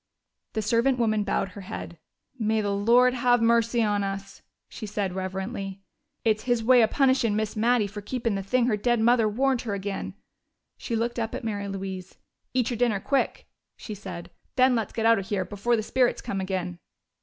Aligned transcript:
The 0.53 0.63
servant 0.63 0.97
woman 0.97 1.23
bowed 1.23 1.49
her 1.49 1.61
head. 1.61 1.99
"May 2.39 2.59
the 2.61 2.73
Lord 2.75 3.13
have 3.13 3.39
mercy 3.39 3.83
on 3.83 4.03
us!" 4.03 4.41
she 4.67 4.87
said 4.87 5.13
reverently. 5.13 5.83
"It's 6.25 6.45
His 6.45 6.63
way 6.63 6.81
of 6.81 6.89
punishin' 6.89 7.35
Miss 7.35 7.55
Mattie 7.55 7.85
fer 7.85 8.01
keepin' 8.01 8.33
the 8.33 8.41
thing 8.41 8.65
her 8.65 8.75
dead 8.77 8.99
mother 8.99 9.29
warned 9.29 9.61
her 9.61 9.75
agin'." 9.75 10.15
She 10.75 10.95
looked 10.95 11.19
up 11.19 11.35
at 11.35 11.43
Mary 11.43 11.67
Louise. 11.67 12.17
"Eat 12.51 12.71
your 12.71 12.77
dinner 12.77 12.99
quick," 12.99 13.45
she 13.77 13.93
said. 13.93 14.31
"Then 14.55 14.73
let's 14.75 14.91
get 14.91 15.05
out 15.05 15.19
of 15.19 15.27
here, 15.27 15.45
before 15.45 15.75
the 15.75 15.83
spirits 15.83 16.19
come 16.23 16.41
agin!" 16.41 16.79